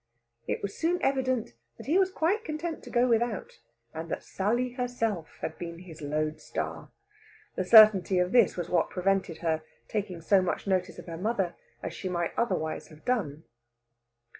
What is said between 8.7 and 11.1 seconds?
prevented her taking so much notice of